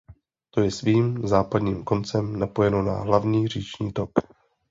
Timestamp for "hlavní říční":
2.93-3.93